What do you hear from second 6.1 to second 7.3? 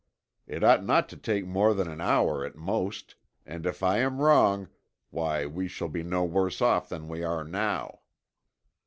worse off than we